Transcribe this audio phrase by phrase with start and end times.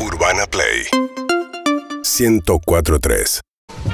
[0.00, 0.86] Urbana Play
[2.02, 3.40] 1043.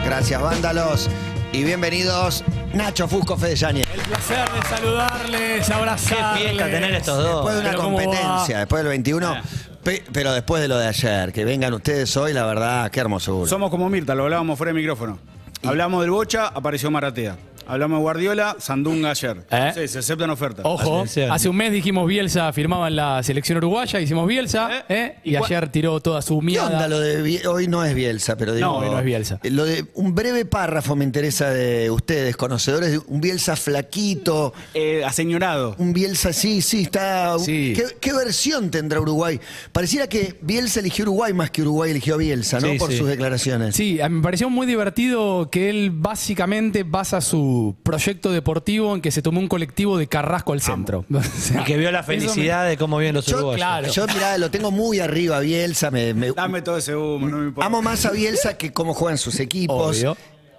[0.04, 1.10] Gracias, vándalos.
[1.52, 3.86] Y bienvenidos, Nacho Fusco Fede Yáñez.
[3.94, 6.42] El placer de saludarles, abrazarles.
[6.42, 7.34] Qué fiesta tener estos dos.
[7.36, 9.42] Después de una Pero ¿cómo competencia, después del 21, Ah.
[9.84, 13.48] pe- pero después de lo de ayer, que vengan ustedes hoy, la verdad, qué hermosura.
[13.48, 15.18] Somos como Mirta, lo hablábamos fuera de micrófono.
[15.62, 17.36] Hablamos del Bocha, apareció Maratea.
[17.66, 19.46] Hablamos de Guardiola, Sandunga ayer.
[19.50, 19.72] ¿Eh?
[19.74, 20.64] Sí, se aceptan ofertas.
[20.66, 24.84] Ojo, hace un mes dijimos Bielsa firmaba en la selección uruguaya, hicimos Bielsa, ¿Eh?
[24.90, 25.14] ¿eh?
[25.24, 26.66] y, ¿Y cua- ayer tiró toda su ¿Qué mierda.
[26.66, 29.40] onda lo de hoy no es Bielsa, pero digo, No, hoy no es Bielsa.
[29.44, 35.02] Lo de un breve párrafo me interesa de ustedes, conocedores de un Bielsa flaquito, Eh,
[35.04, 35.74] aseñorado.
[35.78, 37.72] un Bielsa sí, sí, está Sí.
[37.74, 39.40] ¿Qué, qué versión tendrá Uruguay?
[39.72, 42.68] Pareciera que Bielsa eligió Uruguay más que Uruguay eligió a Bielsa, ¿no?
[42.72, 42.98] Sí, Por sí.
[42.98, 43.74] sus declaraciones.
[43.74, 49.22] Sí, me pareció muy divertido que él básicamente basa su proyecto deportivo en que se
[49.22, 51.04] tomó un colectivo de Carrasco al centro.
[51.14, 53.58] O sea, Y que vio la me- felicidad de cómo viven los Yo, uruguayos.
[53.58, 53.88] claro.
[53.92, 57.38] yo mirá, lo tengo muy arriba a Bielsa, me, me- Dame todo ese humo, no
[57.38, 57.66] me importa.
[57.66, 59.96] amo más a Bielsa que cómo juegan sus equipos.
[59.98, 60.16] Obvio.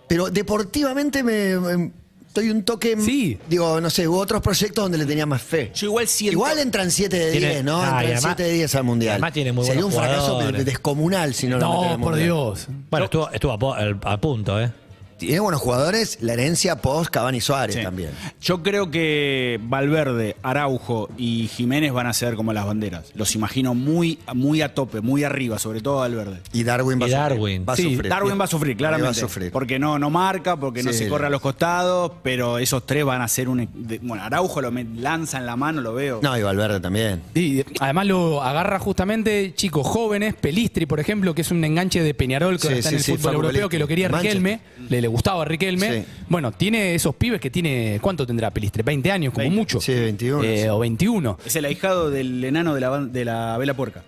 [0.08, 1.92] Pero deportivamente me, me-
[2.28, 2.96] estoy un toque.
[3.00, 3.38] Sí.
[3.50, 5.72] Digo, no sé, hubo otros proyectos donde le tenía más fe.
[5.74, 6.34] Yo igual siento.
[6.34, 7.78] Igual entran 7 de Tiene- 10, ¿no?
[7.82, 9.12] Ah, entran además- 7 de 10 al mundial.
[9.14, 10.66] además tiene muy Sería un fracaso jugadores.
[10.66, 12.24] descomunal si no lo meten No, por mundial.
[12.26, 12.68] Dios.
[12.92, 14.72] Bueno, estuvo, estuvo a, a punto, ¿eh?
[15.18, 17.82] Tiene buenos jugadores, la herencia post Cavani Suárez Sí.
[17.84, 18.10] también.
[18.42, 23.12] Yo creo que Valverde, Araujo y Jiménez van a ser como las banderas.
[23.16, 26.42] Los imagino muy, muy a tope, muy arriba, sobre todo Valverde.
[26.52, 27.30] Y Darwin va Y a sufrir.
[27.38, 27.66] Darwin.
[27.68, 28.10] Va a Sí, sufrir.
[28.10, 29.06] Darwin va a sufrir, claramente.
[29.06, 29.52] Va a sufrir.
[29.52, 33.22] Porque no, no marca, porque no se corre a los costados, pero esos tres van
[33.22, 33.70] a ser un.
[33.74, 36.20] de- bueno, Araujo lo me- lanza en la mano, lo veo.
[36.22, 37.22] No, y Valverde también.
[37.34, 42.14] Y además lo agarra justamente chicos jóvenes, Pelistri, por ejemplo, que es un enganche de
[42.14, 44.10] Peñarol que está sí, en el sí, fútbol europeo, que lo quería.
[44.10, 46.02] Riquelme, le, le gustaba a Riquelme.
[46.02, 46.06] Sí.
[46.28, 48.82] Bueno, tiene esos pibes que tiene, ¿cuánto tendrá Pelistri?
[48.82, 49.56] 20 años, como 20.
[49.56, 49.80] mucho.
[49.80, 50.68] Sí, 21, Eh, sí.
[50.68, 51.38] O 21.
[51.46, 54.04] Es el ahijado del enano de la, de la vela puerca.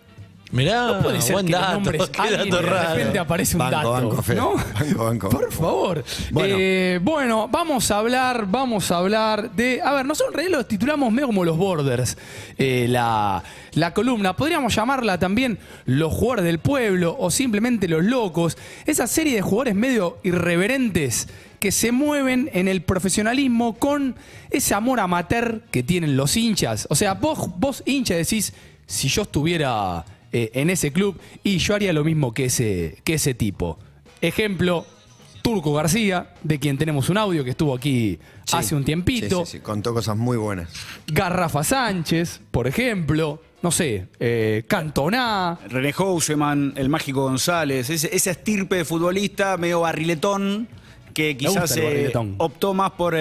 [0.51, 3.55] Mirá, No puede ser buen que los dato, nombres qué alguien dato de repente aparece
[3.55, 3.91] un Banco, dato.
[3.91, 4.37] banco, Fede.
[4.37, 4.53] ¿no?
[4.79, 6.03] Banco, banco, Por favor.
[6.31, 6.55] Bueno.
[6.57, 9.81] Eh, bueno, vamos a hablar, vamos a hablar de.
[9.83, 12.17] A ver, nosotros en realidad los titulamos medio como los borders.
[12.57, 13.43] eh, la,
[13.73, 14.35] la columna.
[14.37, 18.57] Podríamos llamarla también los jugadores del pueblo o simplemente los locos.
[18.85, 21.27] Esa serie de jugadores medio irreverentes
[21.59, 24.15] que se mueven en el profesionalismo con
[24.49, 26.87] ese amor amateur que tienen los hinchas.
[26.89, 28.53] O sea, vos, vos hincha decís,
[28.85, 33.15] si yo estuviera eh, en ese club y yo haría lo mismo que ese, que
[33.15, 33.77] ese tipo.
[34.21, 34.85] Ejemplo,
[35.41, 38.55] Turco García, de quien tenemos un audio que estuvo aquí Sí.
[38.57, 39.45] hace un tiempito.
[39.45, 40.69] Sí, sí, sí, contó cosas muy buenas.
[41.07, 43.41] Garrafa Sánchez, por ejemplo.
[43.61, 45.57] No sé, eh, Cantoná.
[45.69, 50.67] René Houseman, el mágico González, ese- esa estirpe de futbolista medio barriletón
[51.13, 53.15] que quizás eh, optó más por.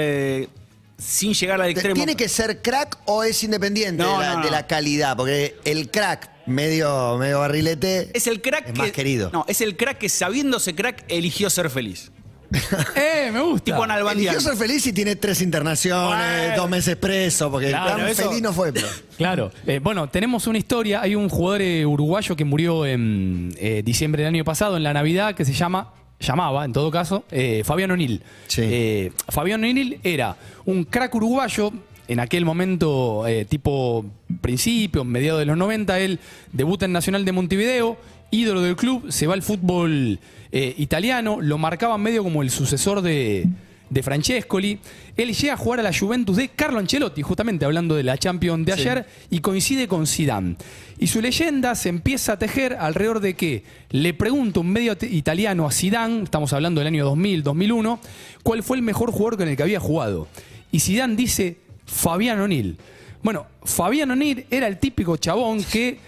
[0.98, 1.94] Sin llegar al extremo.
[1.94, 4.44] ¿Tiene que ser crack o es independiente No, de, la, no, no.
[4.46, 5.16] de la calidad?
[5.16, 8.78] Porque el crack medio, medio barrilete Es el crack es que.
[8.78, 9.30] más querido.
[9.32, 12.10] No, es el crack que sabiéndose crack eligió ser feliz.
[12.94, 13.64] ¡Eh, me gusta!
[13.64, 14.34] Tipo Nalbandián.
[14.36, 16.56] Eligió ser feliz y tiene tres internaciones, Bueno.
[16.56, 18.72] dos meses preso, porque Claro, tan eso- feliz no fue.
[18.72, 18.86] pero-
[19.18, 19.50] Claro.
[19.66, 21.00] Eh, bueno, tenemos una historia.
[21.02, 24.92] Hay un jugador eh, uruguayo que murió en eh, diciembre del año pasado, en la
[24.94, 28.22] Navidad, que se llama, llamaba, en todo caso, eh, Fabián O'Neill.
[28.46, 28.62] Sí.
[28.64, 31.72] Eh, Fabián O'Neill era un crack uruguayo.
[32.08, 34.04] En aquel momento, eh, tipo
[34.40, 36.20] principios, mediados de los 90, él
[36.52, 37.96] debuta en Nacional de Montevideo,
[38.30, 40.20] ídolo del club, se va al fútbol
[40.52, 43.46] eh, italiano, lo marcaban medio como el sucesor de,
[43.90, 44.78] de Francescoli.
[45.16, 48.66] Él llega a jugar a la Juventus de Carlo Ancelotti, justamente hablando de la Champions
[48.66, 50.56] de ayer, y coincide con Zidane.
[50.98, 55.66] Y su leyenda se empieza a tejer alrededor de que le pregunta un medio italiano
[55.66, 58.00] a Zidane, estamos hablando del año 2000, 2001,
[58.42, 60.28] cuál fue el mejor jugador con el que había jugado.
[60.72, 62.76] Y Zidane dice Fabián O'Neill.
[63.22, 65.98] Bueno, Fabián O'Neill era el típico chabón que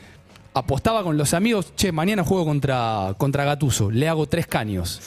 [0.54, 5.00] apostaba con los amigos, che, mañana juego contra, contra Gatuso, le hago tres caños.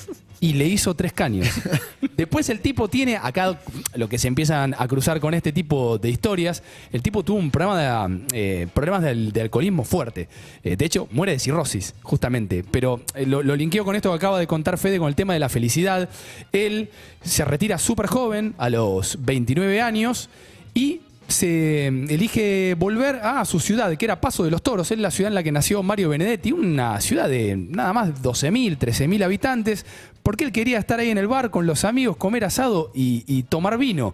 [0.44, 1.47] Y le hizo tres caños.
[2.18, 3.59] Después el tipo tiene, acá
[3.94, 7.52] lo que se empiezan a cruzar con este tipo de historias, el tipo tuvo un
[7.52, 10.28] problema de, eh, problemas de, al- de alcoholismo fuerte.
[10.63, 12.65] Eh, de hecho, muere de cirrosis, justamente.
[12.71, 15.33] Pero eh, lo, lo linkeo con esto que acaba de contar Fede con el tema
[15.33, 16.10] de la felicidad.
[16.51, 16.89] Él
[17.24, 20.27] se retira súper joven, a los 29 años,
[20.74, 25.12] y se elige volver a su ciudad, que era Paso de los Toros, es la
[25.12, 29.86] ciudad en la que nació Mario Benedetti, una ciudad de nada más 12.000, 13.000 habitantes,
[30.23, 33.44] porque él quería estar ahí en el bar con los amigos, comer asado y, y
[33.44, 34.13] tomar vino.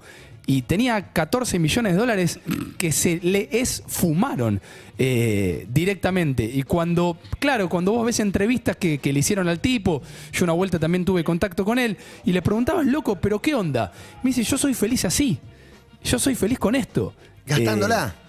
[0.50, 2.40] Y tenía 14 millones de dólares
[2.78, 4.62] que se le esfumaron
[4.98, 6.46] eh, directamente.
[6.46, 10.02] Y cuando, claro, cuando vos ves entrevistas que, que le hicieron al tipo,
[10.32, 13.92] yo una vuelta también tuve contacto con él, y le preguntaban, loco, pero ¿qué onda?
[14.24, 15.38] Me dice, yo soy feliz así.
[16.02, 17.14] Yo soy feliz con esto.
[17.46, 18.16] Gastándola.
[18.18, 18.27] Eh,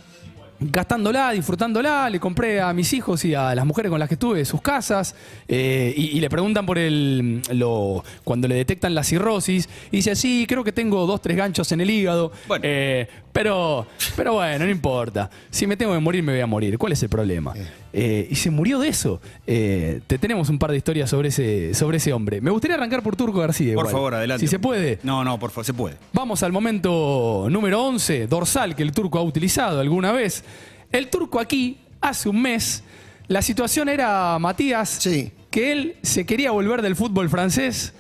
[0.61, 4.45] gastándola, disfrutándola, le compré a mis hijos y a las mujeres con las que estuve
[4.45, 5.15] sus casas
[5.47, 10.17] eh, y, y le preguntan por el lo cuando le detectan la cirrosis y dice
[10.17, 12.63] sí creo que tengo dos tres ganchos en el hígado Bueno.
[12.67, 16.77] Eh, pero pero bueno no importa si me tengo que morir me voy a morir
[16.79, 17.55] ¿cuál es el problema?
[17.57, 21.73] Eh, y se murió de eso Eh, te tenemos un par de historias sobre ese
[21.75, 23.93] sobre ese hombre me gustaría arrancar por Turco García Por igual.
[23.93, 24.47] favor, adelante.
[24.47, 25.97] si se puede No, no, por favor, se puede.
[26.13, 30.45] Vamos al momento número 11, dorsal que el turco ha utilizado alguna vez.
[30.93, 32.83] El turco aquí, hace un mes,
[33.27, 35.33] la situación era, Matías, Sí.
[35.51, 37.93] que él se quería volver del fútbol francés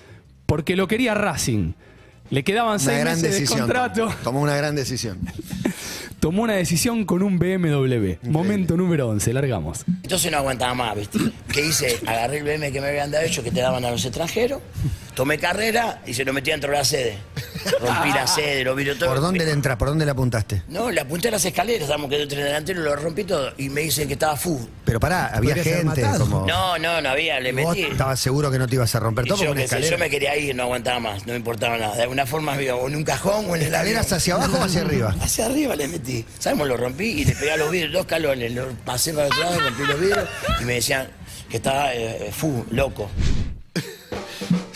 [0.46, 1.72] porque lo quería Racing.
[2.30, 4.08] Le quedaban Una seis meses de contrato.
[4.22, 5.18] Tomó una gran decisión.
[6.20, 8.28] Tomó una decisión con un BMW.
[8.28, 9.84] Momento número 11, largamos.
[10.02, 11.18] Entonces no aguantaba más, ¿viste?
[11.52, 12.00] ¿Qué hice?
[12.06, 14.60] Agarré el BM que me habían dado hecho, que te daban a los extranjeros,
[15.18, 17.18] tomé carrera y se lo metí dentro de la sede.
[17.80, 19.08] Rompí la sede, lo vi todo.
[19.08, 19.76] ¿Por dónde le entra?
[19.76, 20.62] ¿Por dónde le apuntaste?
[20.68, 23.52] No, le apunté a las escaleras, estábamos quedó tres delantero, lo rompí todo.
[23.58, 24.68] Y me dicen que estaba fu.
[24.84, 26.20] Pero pará, había Podría ser gente matado.
[26.20, 26.46] como.
[26.46, 27.90] No, no, no había, le ¿Y vos metí.
[27.90, 29.74] estabas seguro que no te ibas a romper Y todo yo, con una qué sé,
[29.74, 29.96] escalera.
[29.96, 31.96] yo me quería ir, no aguantaba más, no me importaba nada.
[31.96, 33.96] De alguna forma, me iba o en un cajón o en el avión.
[33.96, 35.16] ¿Escaleras hacia abajo o hacia arriba?
[35.20, 36.24] Hacia arriba le metí.
[36.38, 36.64] ¿Sabes?
[36.64, 38.52] Lo rompí y le pegué a los vidrios, dos calones.
[38.52, 40.28] Lo pasé para el otro lado, rompí los vidrios
[40.60, 41.08] y me decían
[41.50, 43.10] que estaba eh, fu, loco.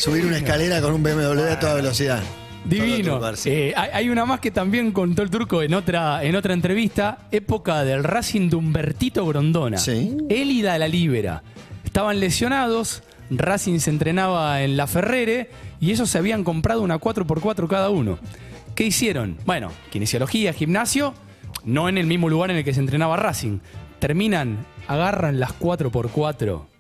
[0.03, 2.21] Subir una escalera con un BMW a toda velocidad.
[2.65, 3.21] Divino.
[3.45, 7.85] Eh, hay, una más que también contó el turco en otra, en otra entrevista, época
[7.85, 9.79] del Racing de Humbertito Grondona.
[9.79, 10.17] Sí.
[10.29, 11.45] Él y la Libera.
[11.85, 17.69] Estaban lesionados, Racing se entrenaba en La Ferrere y ellos se habían comprado una 4x4
[17.69, 18.19] cada uno.
[18.75, 19.39] ¿Qué hicieron?
[19.47, 21.15] Bueno, kinesiología, gimnasio,
[21.65, 23.61] no en el mismo lugar en el que se entrenaba Racing.
[24.01, 26.72] Terminan, agarran las 4x4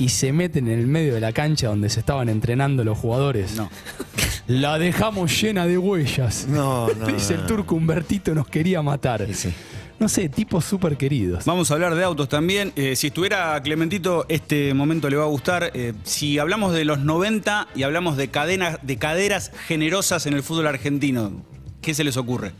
[0.00, 3.54] y se meten en el medio de la cancha donde se estaban entrenando los jugadores.
[3.54, 3.70] No.
[4.48, 6.46] La dejamos llena de huellas.
[6.48, 7.40] No, no, Dice no.
[7.42, 9.24] el turco Humbertito nos quería matar.
[9.28, 9.54] Sí, sí.
[10.00, 11.44] No sé, tipos súper queridos.
[11.44, 12.72] Vamos a hablar de autos también.
[12.74, 15.70] Eh, si estuviera Clementito, este momento le va a gustar.
[15.74, 20.42] Eh, si hablamos de los 90 y hablamos de cadenas, de caderas generosas en el
[20.42, 21.44] fútbol argentino,
[21.82, 22.52] ¿qué se les ocurre?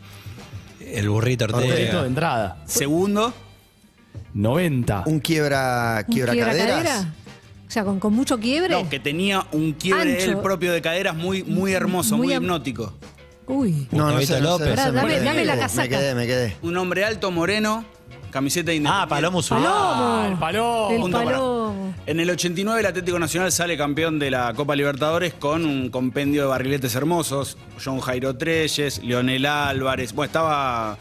[0.79, 2.05] El burrito Humbertito de Ortega.
[2.05, 2.63] entrada.
[2.67, 3.33] Segundo,
[4.35, 5.03] 90.
[5.07, 6.83] Un quiebra, ¿Un quiebra, quiebra caderas.
[6.83, 7.13] cadera?
[7.71, 8.73] O sea, con, con mucho quiebre.
[8.83, 10.31] no, que tenía un quiebre Ancho.
[10.31, 12.93] él propio de caderas muy, muy hermoso, muy, Muy am- hipnótico.
[13.47, 13.87] Uy.
[13.91, 14.67] No, no sé, no sé, López.
[14.67, 15.23] no sé, Pará, me dame- quedé.
[15.23, 15.87] dame la Me casaca.
[15.87, 16.57] quedé, me quedé.
[16.63, 17.85] Un hombre alto, moreno,
[18.29, 19.03] camiseta independiente.
[19.05, 19.69] Ah, Palomo Zuluaga.
[19.71, 20.89] Ah, el palomo.
[20.91, 21.93] El Punto para- palomo.
[22.07, 26.41] En el 89 el Atlético Nacional sale campeón de la Copa Libertadores con un compendio
[26.41, 27.57] de barriletes hermosos.
[27.81, 30.11] John Jairo Treyes, Leonel Álvarez.
[30.11, 30.97] Bueno, estaba,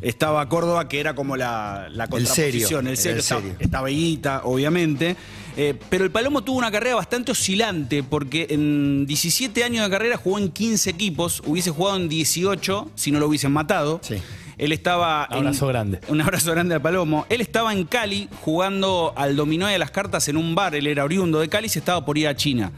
[0.00, 2.62] estaba Córdoba, que era como la, la contraposición.
[2.62, 3.12] serio, El era serio.
[3.14, 3.56] el Estaba, serio.
[3.58, 5.16] estaba Higuita, obviamente.
[5.56, 10.16] Eh, pero el Palomo tuvo una carrera bastante oscilante porque en 17 años de carrera
[10.16, 11.42] jugó en 15 equipos.
[11.44, 14.00] Hubiese jugado en 18 si no lo hubiesen matado.
[14.02, 14.16] Sí.
[14.58, 15.26] Él estaba.
[15.30, 16.00] en- Abrazo grande.
[16.08, 17.26] un abrazo grande al Palomo.
[17.28, 20.74] Él estaba en Cali jugando al dominó a las cartas en un bar.
[20.74, 22.72] Él era oriundo de Cali y se estaba por ir a China.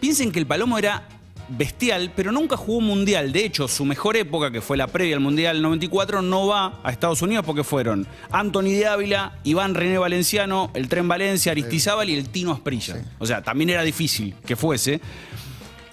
[0.00, 1.08] Piensen que el Palomo era
[1.48, 3.32] bestial, pero nunca jugó mundial.
[3.32, 6.90] De hecho, su mejor época, que fue la previa al Mundial 94, no va a
[6.90, 12.14] Estados Unidos porque fueron Anthony de Ávila, Iván René Valenciano, el Tren Valencia, Aristizábal y
[12.14, 12.96] el Tino Asprilla.
[13.18, 15.00] O sea, también era difícil que fuese.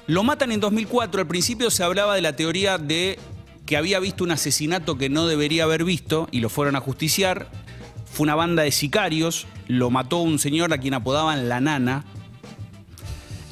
[0.07, 1.21] Lo matan en 2004.
[1.21, 3.19] Al principio se hablaba de la teoría de
[3.65, 7.51] que había visto un asesinato que no debería haber visto y lo fueron a justiciar.
[8.11, 9.45] Fue una banda de sicarios.
[9.67, 12.05] Lo mató un señor a quien apodaban la nana.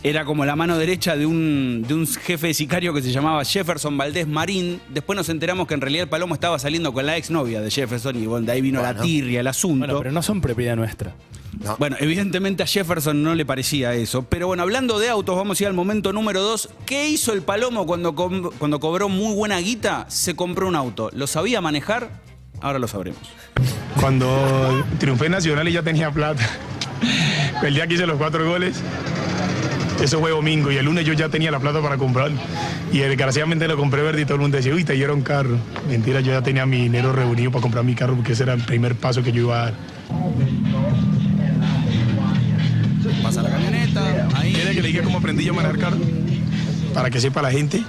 [0.03, 3.43] Era como la mano derecha de un, de un jefe de sicario que se llamaba
[3.43, 4.79] Jefferson Valdés Marín.
[4.89, 8.15] Después nos enteramos que en realidad el Palomo estaba saliendo con la exnovia de Jefferson
[8.15, 9.79] y bueno, de ahí vino la tirria, el asunto.
[9.87, 11.15] Bueno, pero no son propiedad nuestra.
[11.63, 11.75] No.
[11.77, 14.23] Bueno, evidentemente a Jefferson no le parecía eso.
[14.23, 16.69] Pero bueno, hablando de autos, vamos a ir al momento número dos.
[16.85, 20.05] ¿Qué hizo el Palomo cuando, cuando cobró muy buena guita?
[20.09, 21.09] Se compró un auto.
[21.13, 22.21] ¿Lo sabía manejar?
[22.61, 23.21] Ahora lo sabremos.
[23.99, 26.47] Cuando triunfé en Nacional y ya tenía plata.
[27.63, 28.81] El día que hice los cuatro goles,
[30.01, 32.31] eso fue domingo y el lunes yo ya tenía la plata para comprar.
[32.91, 35.57] Y desgraciadamente lo compré verde y todo el mundo decía, uy, te dieron carro.
[35.87, 38.61] Mentira, yo ya tenía mi dinero reunido para comprar mi carro porque ese era el
[38.61, 39.73] primer paso que yo iba a dar.
[43.23, 44.53] Pasa la camioneta, ahí.
[44.53, 45.97] ¿Quiere que le diga cómo aprendí yo a manejar carro?
[46.93, 47.83] Para que sepa la gente.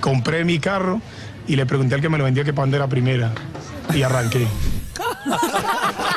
[0.00, 1.00] Compré mi carro
[1.46, 3.32] y le pregunté al que me lo vendió que para dónde era primera.
[3.94, 4.46] Y arranqué.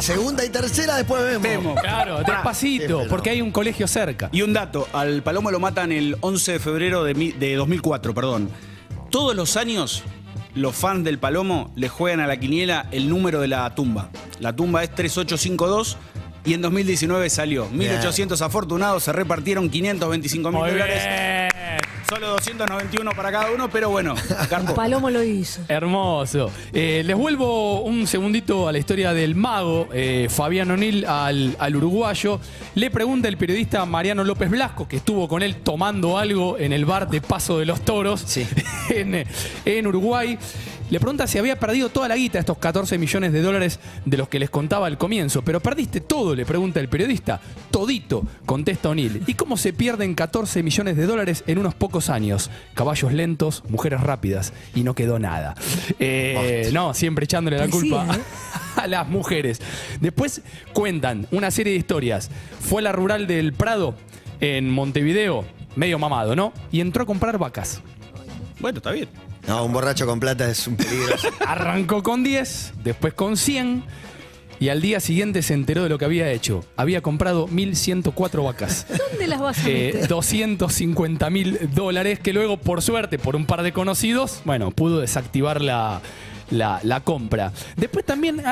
[0.00, 1.42] Segunda y tercera, después vemos.
[1.42, 1.80] Vemos.
[1.80, 4.28] Claro, despacito, porque hay un colegio cerca.
[4.32, 8.14] Y un dato, al Palomo lo matan el 11 de febrero de, mi- de 2004,
[8.14, 8.50] perdón.
[9.10, 10.02] Todos los años
[10.54, 14.10] los fans del Palomo le juegan a la quiniela el número de la tumba.
[14.40, 15.96] La tumba es 3852
[16.44, 17.68] y en 2019 salió.
[17.68, 21.02] 1800 afortunados se repartieron 525 mil Muy dólares.
[21.04, 21.59] bien.
[22.10, 24.16] Solo 291 para cada uno, pero bueno,
[24.48, 24.74] Carpo.
[24.74, 25.60] Palomo lo hizo.
[25.68, 26.50] Hermoso.
[26.72, 31.76] Eh, les vuelvo un segundito a la historia del mago, eh, Fabián O'Neill, al, al
[31.76, 32.40] uruguayo.
[32.74, 36.84] Le pregunta el periodista Mariano López Blasco, que estuvo con él tomando algo en el
[36.84, 38.44] bar de Paso de los Toros Sí.
[38.90, 39.24] en,
[39.64, 40.36] en Uruguay.
[40.90, 44.28] Le pregunta si había perdido toda la guita, estos 14 millones de dólares de los
[44.28, 45.42] que les contaba al comienzo.
[45.42, 47.40] Pero perdiste todo, le pregunta el periodista.
[47.70, 49.22] Todito, contesta O'Neill.
[49.28, 52.50] ¿Y cómo se pierden 14 millones de dólares en unos pocos años?
[52.74, 54.52] Caballos lentos, mujeres rápidas.
[54.74, 55.54] Y no quedó nada.
[56.00, 58.20] Eh, no, siempre echándole la Poesía, culpa ¿eh?
[58.76, 59.60] a las mujeres.
[60.00, 60.42] Después
[60.72, 62.30] cuentan una serie de historias.
[62.58, 63.94] Fue a la rural del Prado,
[64.40, 65.44] en Montevideo,
[65.76, 66.52] medio mamado, ¿no?
[66.72, 67.80] Y entró a comprar vacas.
[68.58, 69.08] Bueno, está bien.
[69.48, 71.14] No, un borracho con plata es un peligro.
[71.46, 73.82] Arrancó con 10, después con 100
[74.60, 76.62] y al día siguiente se enteró de lo que había hecho.
[76.76, 78.86] Había comprado 1.104 vacas.
[79.10, 80.08] ¿Dónde las vas a Eh, meter?
[80.08, 85.62] 250 mil dólares que luego, por suerte, por un par de conocidos, bueno, pudo desactivar
[85.62, 86.02] la,
[86.50, 87.52] la- la compra.
[87.76, 88.42] Después también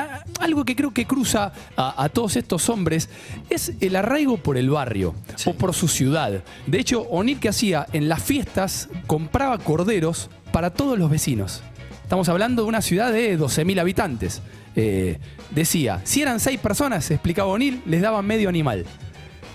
[0.41, 3.11] algo que creo que cruza a, a todos estos hombres
[3.51, 5.15] es el arraigo por el barrio
[5.45, 6.43] o por su ciudad.
[6.67, 11.63] De hecho, O'Neill que hacía en las fiestas compraba corderos para todos los vecinos.
[12.03, 14.41] Estamos hablando de una ciudad de 12.000 habitantes.
[14.77, 15.19] Eh,
[15.51, 18.87] decía, si eran 6 personas, explicaba O'Neill, les daban medio animal.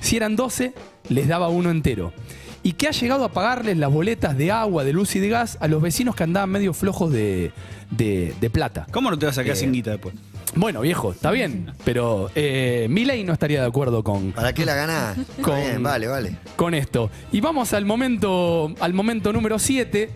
[0.02, 0.74] Si eran 12,
[1.10, 2.14] les daba uno entero.
[2.62, 5.58] Y que ha llegado a pagarles las boletas de agua, de luz y de gas
[5.60, 7.52] a los vecinos que andaban medio flojos de,
[7.92, 8.88] de- de plata.
[8.92, 10.16] ¿Cómo no te vas a quedar Eh, sin guita después?
[10.56, 14.76] Bueno, viejo, está bien, pero eh, Milei no estaría de acuerdo con, ¿Para qué la
[14.76, 15.18] ganás?
[15.42, 16.38] Con- bien, vale, vale.
[16.56, 17.10] con esto.
[17.32, 20.12] Y vamos al momento, al momento número 7,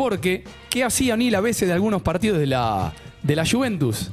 [0.00, 4.10] porque ¿qué hacía O'Neill a veces de algunos partidos de la, de la Juventus?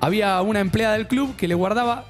[0.00, 2.06] Había una empleada del club que le guardaba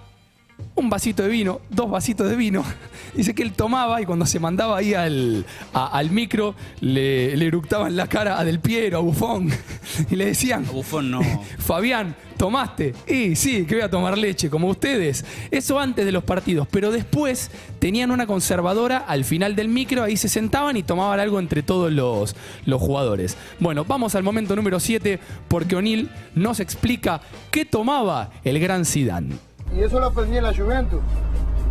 [0.75, 2.63] un vasito de vino, dos vasitos de vino.
[3.15, 7.47] Dice que él tomaba y cuando se mandaba ahí al, a- al micro le, le
[7.47, 9.49] eructaban la cara a Del Piero, a Bufón.
[10.11, 11.21] Y le decían, A Bufón no.
[11.59, 12.95] Fabián, ¿tomaste?
[13.09, 15.25] Y sí, que voy a tomar leche, como ustedes.
[15.51, 17.51] Eso antes de los partidos, pero después
[17.81, 21.91] tenían una conservadora al final del micro, ahí se sentaban y tomaban algo entre todos
[21.93, 22.37] los,
[22.67, 23.37] los jugadores.
[23.59, 29.48] Bueno, vamos al momento número 7, porque O'Neill nos explica qué tomaba el gran Zidane.
[29.79, 31.01] Y eso lo aprendí en la Juventus.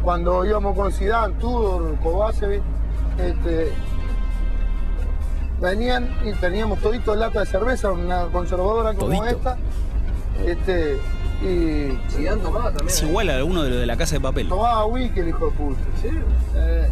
[0.01, 2.61] Cuando íbamos con Zidane, Tudor, Kovacevic,
[3.17, 3.73] este,
[5.59, 9.25] venían y teníamos todito lata de cerveza, una conservadora como Todito.
[9.25, 9.57] esta.
[10.45, 10.97] Este,
[11.41, 12.87] y Zidane tomaba también.
[12.87, 14.47] Es igual a uno de los de la casa de papel.
[14.47, 15.81] Tomaba whisky el hijo de puta.
[16.01, 16.09] ¿Sí?
[16.55, 16.89] Eh,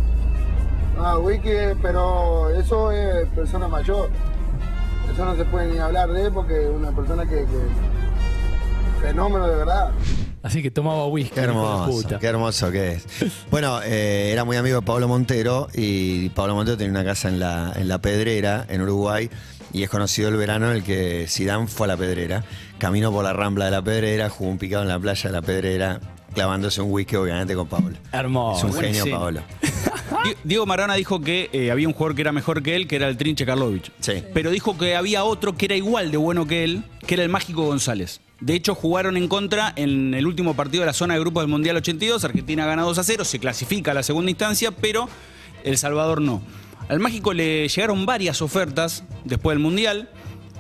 [1.00, 1.50] ah, whisky,
[1.82, 4.10] pero eso es persona mayor.
[5.14, 9.48] Eso no se puede ni hablar de él porque es una persona que, que fenómeno
[9.48, 9.92] de verdad.
[10.46, 11.34] Así que tomaba whisky.
[11.34, 12.20] Qué hermoso, puta.
[12.20, 13.06] qué hermoso que es.
[13.50, 17.40] Bueno, eh, era muy amigo de Pablo Montero y Pablo Montero tenía una casa en
[17.40, 19.30] la, en la Pedrera, en Uruguay,
[19.74, 22.44] y es conocido el verano en el que Zidane fue a la Pedrera,
[22.78, 25.42] caminó por la rambla de la Pedrera, jugó un picado en la playa de la
[25.42, 26.00] Pedrera,
[26.36, 27.98] clavándose un whisky obviamente con Pablo.
[28.12, 28.68] Hermoso.
[28.68, 29.10] Es un genio sí.
[29.10, 29.42] Pablo.
[30.24, 32.96] Di- Diego Maradona dijo que eh, había un jugador que era mejor que él, que
[32.98, 33.92] era el Trinche Karlovich.
[34.00, 34.24] Sí.
[34.34, 37.30] Pero dijo que había otro que era igual de bueno que él, que era el
[37.30, 38.22] Mágico González.
[38.42, 41.50] De hecho, jugaron en contra en el último partido de la zona de grupos del
[41.50, 42.24] Mundial 82.
[42.24, 45.08] Argentina gana 2 a 0, se clasifica a la segunda instancia, pero
[45.64, 46.42] El Salvador no.
[46.90, 50.10] Al Mágico le llegaron varias ofertas después del Mundial.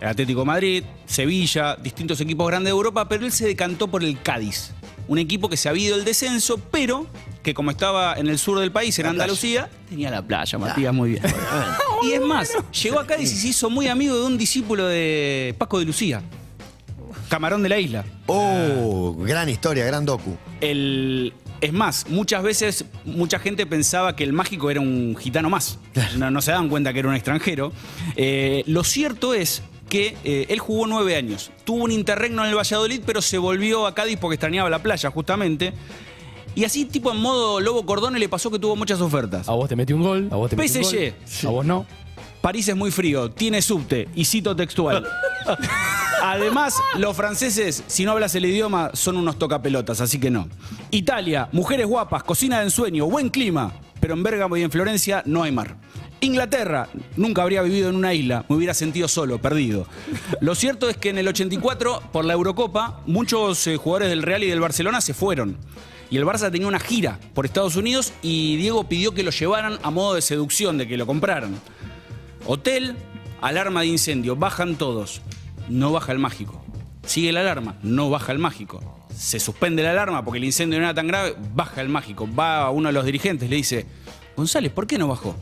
[0.01, 4.03] El Atlético de Madrid, Sevilla, distintos equipos grandes de Europa, pero él se decantó por
[4.03, 4.71] el Cádiz.
[5.07, 7.05] Un equipo que se había ido el descenso, pero
[7.43, 11.11] que como estaba en el sur del país, en Andalucía, tenía la playa, Matías, muy
[11.11, 11.23] bien.
[12.03, 12.51] Y es más,
[12.83, 16.21] llegó a Cádiz y se hizo muy amigo de un discípulo de Paco de Lucía,
[17.29, 18.05] camarón de la isla.
[18.27, 20.37] Oh, gran historia, gran docu.
[20.61, 25.79] El, es más, muchas veces mucha gente pensaba que el mágico era un gitano más.
[26.17, 27.71] No, no se daban cuenta que era un extranjero.
[28.15, 31.51] Eh, lo cierto es que eh, él jugó nueve años.
[31.63, 35.09] Tuvo un interregno en el Valladolid, pero se volvió a Cádiz porque extrañaba la playa,
[35.11, 35.73] justamente.
[36.55, 39.49] Y así, tipo en modo Lobo Cordone, le pasó que tuvo muchas ofertas.
[39.49, 40.97] A vos te metió un gol, a vos te metió un PSG.
[40.97, 41.13] gol.
[41.43, 41.85] A vos no.
[42.41, 45.05] París es muy frío, tiene subte, y cito textual.
[46.21, 50.47] Además, los franceses, si no hablas el idioma, son unos tocapelotas, así que no.
[50.91, 55.43] Italia, mujeres guapas, cocina de ensueño, buen clima, pero en Bérgamo y en Florencia no
[55.43, 55.77] hay mar.
[56.21, 56.87] Inglaterra,
[57.17, 59.85] nunca habría vivido en una isla, me hubiera sentido solo, perdido.
[60.41, 64.43] Lo cierto es que en el 84, por la Eurocopa, muchos eh, jugadores del Real
[64.43, 65.57] y del Barcelona se fueron.
[66.09, 69.79] Y el Barça tenía una gira por Estados Unidos y Diego pidió que lo llevaran
[69.83, 71.59] a modo de seducción, de que lo compraran.
[72.45, 72.95] Hotel,
[73.41, 75.21] alarma de incendio, bajan todos.
[75.69, 76.63] No baja el mágico.
[77.05, 78.81] Sigue la alarma, no baja el mágico.
[79.15, 82.27] Se suspende la alarma porque el incendio no era tan grave, baja el mágico.
[82.33, 83.85] Va a uno de los dirigentes, le dice,
[84.35, 85.35] González, ¿por qué no bajó?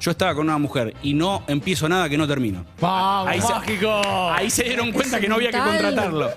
[0.00, 2.66] yo estaba con una mujer y no empiezo nada que no termino.
[2.78, 4.02] ¡Vamos, Ahí se- mágico!
[4.34, 6.30] Ahí se dieron cuenta que no había que contratarlo.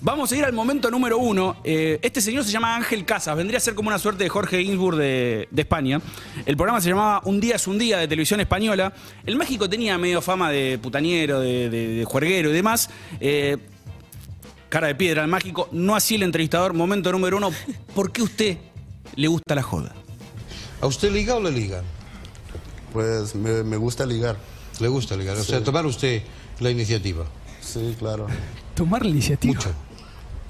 [0.00, 1.56] Vamos a ir al momento número uno.
[1.64, 3.36] Eh, este señor se llama Ángel Casas.
[3.36, 6.00] Vendría a ser como una suerte de Jorge Ginsburg de, de España.
[6.46, 8.92] El programa se llamaba Un día es un día de televisión española.
[9.26, 12.90] El México tenía medio fama de putañero, de, de- de juerguero y demás.
[13.20, 13.58] Eh,
[14.68, 15.68] cara de piedra, el mágico.
[15.72, 16.72] No así el entrevistador.
[16.74, 17.50] Momento número uno.
[17.94, 18.58] ¿Por qué a usted
[19.16, 19.92] le gusta la joda?
[20.80, 21.82] ¿A usted liga o le liga?
[22.92, 24.36] Pues me, me gusta ligar.
[24.80, 25.36] Le gusta ligar.
[25.36, 26.22] O sea, tomar usted
[26.60, 27.24] la iniciativa.
[27.60, 28.26] Sí, claro.
[28.74, 29.54] Tomar la iniciativa.
[29.54, 29.70] Mucho.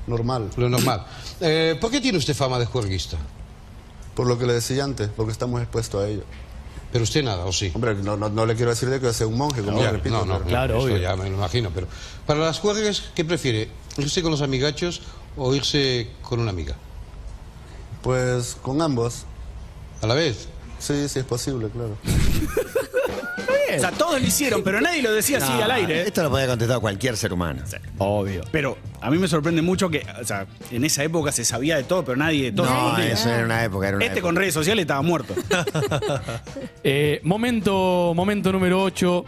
[0.06, 0.50] Normal.
[0.56, 1.06] Lo normal.
[1.40, 3.16] Eh, ¿Por qué tiene usted fama de juerguista?
[4.14, 6.24] Por lo que le decía antes, porque estamos expuestos a ello.
[6.92, 7.70] Pero usted nada, ¿o sí?
[7.74, 10.14] Hombre, no, no, no le quiero decir de que sea un monje, como Ya, repito.
[10.14, 10.98] no, no, pero- Claro, obvio.
[10.98, 11.86] ya me lo imagino, pero
[12.26, 13.70] para las juergas, ¿qué prefiere?
[13.96, 15.00] ¿Irse con los amigachos
[15.36, 16.74] o irse con una amiga?
[18.02, 19.24] Pues con ambos.
[20.02, 20.48] ¿A la vez?
[20.78, 21.96] Sí, sí es posible, claro.
[23.76, 26.02] O sea, todos lo hicieron, pero nadie lo decía así al aire.
[26.02, 26.04] ¿eh?
[26.06, 27.62] Esto lo podía contestar cualquier ser humano.
[27.98, 28.42] Obvio.
[28.50, 31.84] Pero a mí me sorprende mucho que, o sea, en esa época se sabía de
[31.84, 32.66] todo, pero nadie de todo.
[32.66, 33.12] No, sabía.
[33.12, 34.28] eso era una época, era una Este época.
[34.28, 35.34] con redes sociales estaba muerto.
[36.84, 39.24] Eh, momento, momento número 8.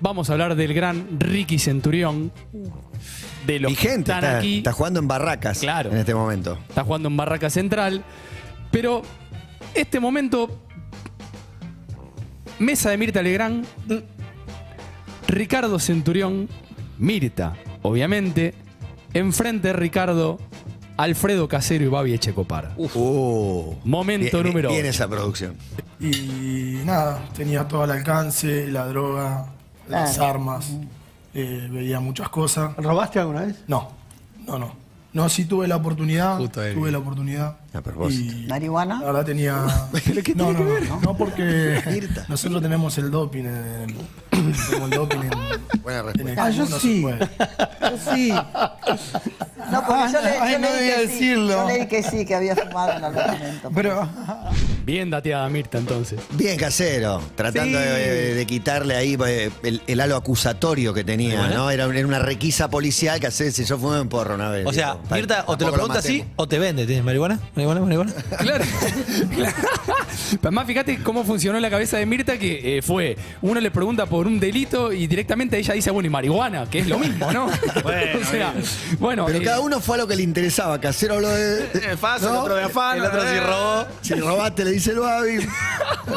[0.00, 2.32] Vamos a hablar del gran Ricky Centurión.
[3.46, 4.56] De los que Vigente, están está, aquí.
[4.58, 5.90] está jugando en Barracas Claro.
[5.90, 6.58] en este momento.
[6.68, 8.02] Está jugando en Barraca Central.
[8.70, 9.02] Pero
[9.74, 10.60] este momento.
[12.58, 13.66] Mesa de Mirta Legrand.
[15.28, 16.48] Ricardo Centurión.
[16.98, 18.54] Mirta, obviamente.
[19.12, 20.38] Enfrente de Ricardo.
[20.96, 22.72] Alfredo Casero y Babi Echecopar.
[22.76, 24.78] Uh, Momento bien- número ocho.
[24.86, 25.56] esa producción.
[25.98, 29.46] Y nada, tenía todo al alcance, la droga,
[29.88, 30.70] las armas,
[31.34, 32.76] eh, veía muchas cosas.
[32.76, 33.64] ¿Robaste alguna vez?
[33.66, 33.90] No,
[34.46, 34.72] no, no.
[35.12, 36.74] No, sí tuve la oportunidad, Justo ahí.
[36.74, 37.56] tuve la oportunidad.
[37.74, 38.32] A propósito.
[38.36, 39.00] Y ¿Marihuana?
[39.00, 39.52] la verdad tenía...
[40.36, 41.80] no, no, no, no, porque
[42.28, 43.94] nosotros tenemos el doping en el,
[44.30, 45.30] tenemos el doping en,
[45.82, 46.44] Buena en el respuesta.
[46.44, 47.02] Ah, yo no se sí.
[47.02, 48.32] Yo sí.
[49.72, 51.12] No, porque yo, le, Ay, yo no leí debía que sí.
[51.12, 51.48] decirlo.
[51.48, 53.70] Yo leí que sí, que había fumado en algún momento.
[53.74, 54.08] Pero
[54.84, 56.20] Bien dateada Mirta entonces.
[56.32, 57.84] Bien casero, tratando Sí.
[57.84, 61.70] de, de quitarle ahí eh, el, el halo acusatorio que tenía, ¿no?
[61.70, 64.66] Era, era una requisa policial que hace si yo fumé un porro una vez.
[64.66, 64.98] O sea.
[65.10, 66.86] Mirta, o te lo pregunta así o te vende.
[66.86, 67.40] ¿Tienes marihuana?
[68.38, 68.64] Claro.
[69.34, 69.54] Claro.
[70.30, 74.06] Pero Además, fíjate cómo funcionó la cabeza de Mirta, que eh, fue, uno le pregunta
[74.06, 77.48] por un delito y directamente ella dice, bueno, y marihuana, que es lo mismo, ¿no?
[77.82, 78.54] Bueno, o sea,
[78.98, 79.26] bueno.
[79.26, 80.80] Pero eh, cada uno fue a lo que le interesaba.
[80.80, 81.64] Casero habló de.
[81.84, 83.26] Eh, fácil, el otro de afán, El otro eh.
[83.34, 83.86] sí robó.
[84.00, 85.38] Si robaste, le dice el Babi.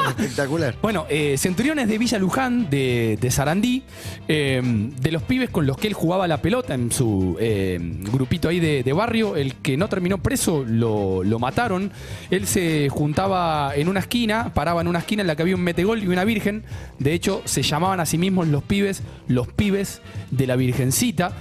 [0.09, 0.75] Espectacular.
[0.81, 3.83] Bueno, eh, Centurión es de Villa Luján, de, de Sarandí,
[4.27, 7.79] eh, de los pibes con los que él jugaba la pelota en su eh,
[8.11, 9.35] grupito ahí de, de barrio.
[9.35, 11.91] El que no terminó preso lo, lo mataron.
[12.29, 15.63] Él se juntaba en una esquina, paraba en una esquina en la que había un
[15.63, 16.63] metegol y una virgen.
[16.99, 21.33] De hecho, se llamaban a sí mismos los pibes, los pibes de la Virgencita.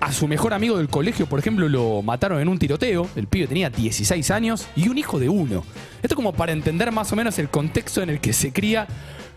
[0.00, 3.08] A su mejor amigo del colegio, por ejemplo, lo mataron en un tiroteo.
[3.14, 5.64] El pibe tenía 16 años y un hijo de uno.
[6.02, 8.88] Esto como para entender más o menos el contexto en el que se cría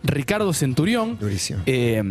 [0.04, 1.20] Ricardo Centurión.
[1.20, 1.62] Durísimo.
[1.68, 2.02] Eh,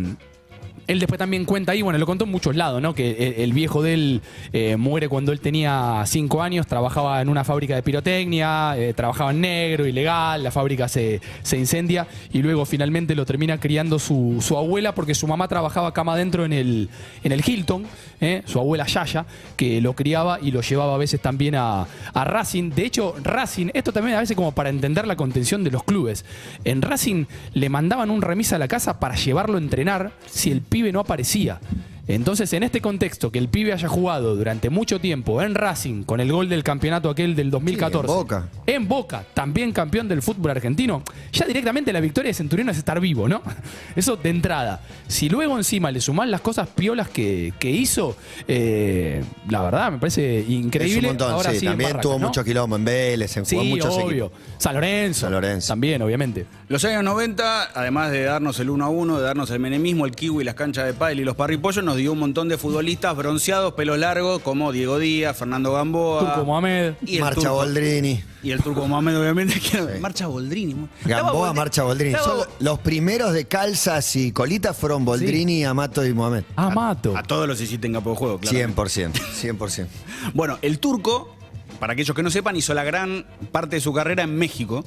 [0.87, 2.93] él después también cuenta ahí, bueno, lo contó en muchos lados, ¿no?
[2.93, 4.21] Que el, viejo de él
[4.53, 9.31] eh, muere cuando él tenía cinco años, trabajaba en una fábrica de pirotecnia, eh, trabajaba
[9.31, 14.37] en negro, ilegal, la fábrica se, se incendia y luego finalmente lo termina criando su,
[14.41, 16.89] su abuela porque su mamá trabajaba cama adentro en el,
[17.23, 17.85] en el Hilton,
[18.21, 18.43] ¿eh?
[18.45, 22.71] su abuela Yaya, que lo criaba y lo llevaba a veces también a, a Racing.
[22.71, 26.25] De hecho, Racing, esto también a veces como para entender la contención de los clubes.
[26.63, 30.61] En Racing le mandaban un remis a la casa para llevarlo a entrenar si el
[30.91, 31.59] no aparecía.
[32.07, 36.19] Entonces, en este contexto, que el pibe haya jugado durante mucho tiempo en Racing con
[36.19, 38.07] el gol del campeonato aquel del 2014.
[38.07, 38.47] Sí, en Boca.
[38.67, 41.03] En Boca, también campeón del fútbol argentino.
[41.33, 43.41] Ya directamente la victoria de Centurión es estar vivo, ¿no?
[43.95, 44.81] Eso de entrada.
[45.07, 48.15] Si luego encima le sumás las cosas piolas que, que hizo,
[48.47, 50.97] eh, la verdad me parece increíble.
[50.99, 51.59] Es un montón, Ahora sí.
[51.59, 52.27] sí También tuvo ¿no?
[52.27, 54.25] mucho quilombo en Vélez, en Sí, muchos obvio.
[54.27, 54.31] equipos.
[54.59, 55.21] San Lorenzo.
[55.21, 55.67] San Lorenzo.
[55.69, 56.45] También, obviamente.
[56.69, 60.11] Los años 90, además de darnos el 1 a 1, de darnos el menemismo, el
[60.15, 63.73] kiwi, las canchas de pádel y los parripollos, nos dio un montón de futbolistas bronceados,
[63.73, 66.19] pelo largo, como Diego Díaz, Fernando Gamboa.
[66.19, 66.93] Turco Mohamed.
[67.05, 68.23] y el Marcha Turco- Boldrini.
[68.43, 69.59] Y el Turco Mohamed, obviamente.
[69.59, 70.75] que- Marcha Boldrini.
[71.03, 72.15] Gamboa, Boldrini- Marcha Boldrini.
[72.23, 76.43] Son los primeros de calzas y colitas fueron Boldrini, Amato y Mohamed.
[76.55, 77.17] Ah, Mato.
[77.17, 78.55] A todos los hiciste en campo de juego, claro.
[78.55, 79.19] 100%.
[79.33, 79.87] 100%.
[80.33, 81.34] Bueno, el turco,
[81.79, 84.83] para aquellos que no sepan, hizo la gran parte de su carrera en México,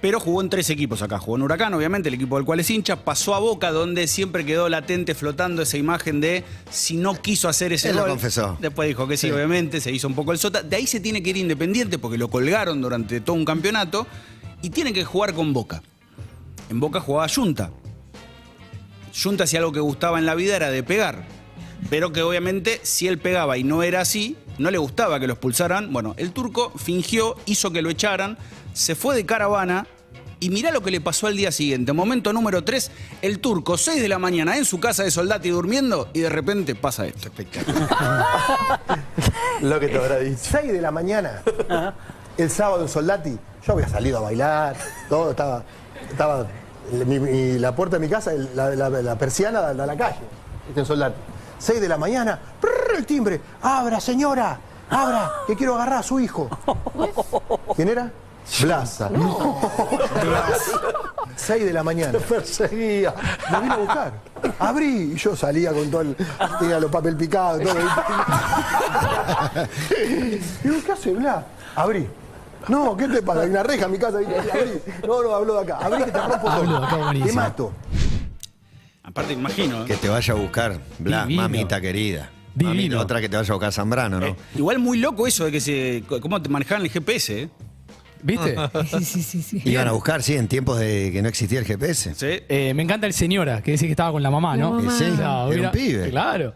[0.00, 1.18] pero jugó en tres equipos acá.
[1.18, 4.44] Jugó en Huracán, obviamente, el equipo del cual es hincha, pasó a Boca, donde siempre
[4.46, 8.10] quedó latente flotando esa imagen de si no quiso hacer ese Él lo gol.
[8.10, 8.56] confesó.
[8.60, 9.32] Después dijo que sí, Sí.
[9.32, 10.62] obviamente, se hizo un poco el sota.
[10.62, 14.06] De ahí se tiene que ir independiente porque lo colgaron durante todo un campeonato
[14.62, 15.82] y tiene que jugar con Boca.
[16.70, 17.70] en Boca jugaba Junta.
[19.20, 21.24] Junta si algo que gustaba en la vida era de pegar.
[21.90, 25.34] Pero que obviamente si él pegaba y no era así, no le gustaba que lo
[25.34, 25.92] expulsaran.
[25.92, 28.36] Bueno, el turco fingió, hizo que lo echaran,
[28.72, 29.86] se fue de caravana
[30.40, 31.92] y mirá lo que le pasó al día siguiente.
[31.92, 32.90] Momento número 3,
[33.22, 36.74] el turco, 6 de la mañana en su casa de soldati durmiendo y de repente
[36.74, 37.30] pasa esto.
[39.62, 40.38] Lo que te habrá dicho.
[40.40, 41.42] 6 de la mañana,
[42.36, 43.36] el sábado en Soldati,
[43.66, 44.76] yo había salido a bailar,
[45.08, 45.64] todo estaba.
[46.10, 46.46] estaba
[47.06, 50.16] mi- mi- la puerta de mi casa, la, la- la persiana da a la calle,
[50.68, 51.16] este, en Soldati.
[51.58, 54.58] 6 de la mañana, prrr, el timbre, abra señora,
[54.90, 56.48] abra, que quiero agarrar a su hijo.
[57.76, 58.10] ¿Quién era?
[58.62, 59.08] Blasa.
[59.08, 60.70] Blas.
[61.36, 62.12] 6 de la mañana.
[62.12, 63.14] Me perseguía.
[63.52, 64.12] Me vino a buscar.
[64.58, 66.16] Abrí y yo salía con todo el.
[66.58, 67.74] Tenía los papel picados, todo.
[70.62, 71.44] Digo, ¿qué hace Blas?
[71.76, 72.08] Abrí.
[72.66, 73.42] No, ¿qué te pasa?
[73.42, 74.18] Hay una reja en mi casa.
[74.18, 74.82] Abrí.
[75.06, 75.78] No, no, habló de acá.
[75.84, 77.12] Abrí que te rompo todo.
[77.24, 77.72] Te mato.
[79.08, 79.82] Aparte, imagino.
[79.82, 79.86] ¿eh?
[79.86, 81.42] Que te vaya a buscar, Blas, Divino.
[81.42, 82.30] mamita querida.
[82.54, 82.74] Divino.
[82.74, 84.26] Mamita, otra que te vaya a buscar Zambrano, ¿no?
[84.26, 86.02] Eh, igual muy loco eso de que se.
[86.20, 87.48] cómo te manejaban el GPS, ¿eh?
[88.22, 88.56] ¿Viste?
[88.90, 89.62] Sí, sí, sí, sí.
[89.64, 92.14] Iban a buscar, sí, en tiempos de que no existía el GPS.
[92.14, 92.26] Sí.
[92.48, 94.72] Eh, me encanta el señora, que dice que estaba con la mamá, La ¿no?
[94.72, 94.92] mamá.
[94.96, 96.10] Sí, Ah, era mira, un pibe.
[96.10, 96.54] Claro.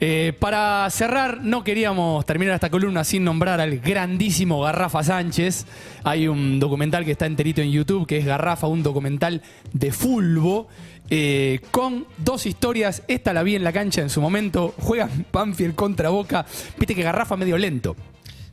[0.00, 5.66] Eh, para cerrar, no queríamos terminar esta columna sin nombrar al grandísimo Garrafa Sánchez.
[6.04, 9.42] Hay un documental que está enterito en YouTube, que es Garrafa, un documental
[9.72, 10.68] de fulbo.
[11.08, 15.76] eh, con dos historias, esta la vi en la cancha en su momento, juega Banfield
[15.76, 16.44] contra Boca,
[16.78, 17.94] viste que Garrafa medio lento,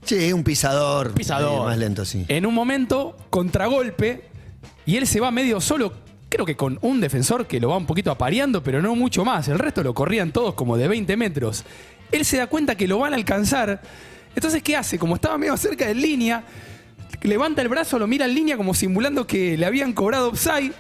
[0.06, 1.14] Sí, un pisador.
[1.14, 1.62] pisador.
[1.64, 2.26] eh, más lento, sí.
[2.28, 4.24] En un momento, contragolpe,
[4.86, 5.94] y él se va medio solo,
[6.30, 9.48] creo que con un defensor que lo va un poquito apareando, pero no mucho más.
[9.48, 11.64] El resto lo corrían todos como de 20 metros.
[12.12, 13.82] Él se da cuenta que lo van a alcanzar.
[14.36, 14.98] Entonces, ¿qué hace?
[15.00, 16.44] Como estaba medio cerca de línea,
[17.22, 20.74] levanta el brazo, lo mira en línea como simulando que le habían cobrado offside.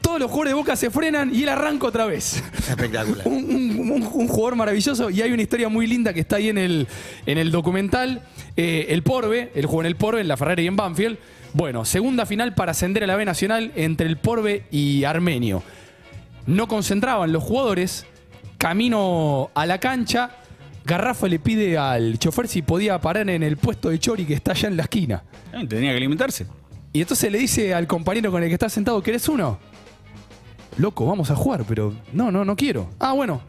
[0.00, 2.42] Todos los jugadores de Boca se frenan y él arranca otra vez.
[2.68, 3.22] Espectacular.
[3.26, 6.48] un, un- un- un jugador maravilloso y hay una historia muy linda que está ahí
[6.48, 6.86] en el,
[7.26, 8.22] en el documental.
[8.56, 11.18] Eh, el Porbe, él jugó en el Porbe, en la Ferrari y en Banfield.
[11.52, 15.62] Bueno, segunda final para ascender a la B Nacional entre el Porbe y Armenio.
[16.46, 18.06] No concentraban los jugadores,
[18.58, 20.30] camino a la cancha,
[20.84, 24.52] Garrafa le pide al chofer si podía parar en el puesto de Chori que está
[24.52, 25.24] allá en la esquina.
[25.52, 26.46] Eh, Tenía que alimentarse.
[26.92, 29.58] Y entonces le dice al compañero con el que está sentado, ¿querés uno?
[30.78, 32.88] Loco, vamos a jugar, pero no, no, no quiero.
[33.00, 33.40] Ah, bueno.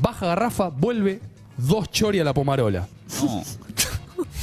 [0.00, 1.20] Baja Garrafa, vuelve,
[1.56, 2.88] dos chori a la pomarola.
[3.22, 3.42] No.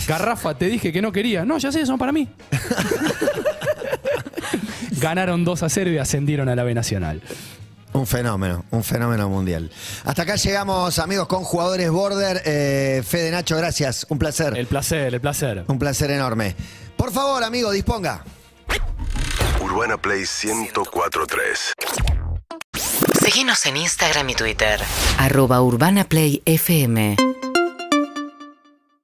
[0.08, 1.46] Garrafa, te dije que no quería.
[1.46, 2.28] No, ya sé, son para mí.
[5.00, 7.22] Ganaron 2 a 0 y ascendieron a la B Nacional.
[7.94, 9.72] Un fenómeno, un fenómeno mundial.
[10.04, 12.41] Hasta acá llegamos, amigos, con jugadores border.
[12.46, 14.06] Eh, Fede Nacho, gracias.
[14.10, 14.58] Un placer.
[14.58, 15.63] El placer, el placer.
[15.68, 16.56] Un placer enorme.
[16.98, 18.24] Por favor, amigo, disponga.
[19.62, 21.74] Urbana Play 1043.
[23.24, 24.82] Síguenos en Instagram y Twitter.
[25.18, 27.15] Arroba Urbana Play FM.